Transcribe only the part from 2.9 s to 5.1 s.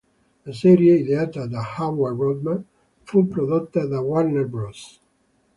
fu prodotta da Warner Bros.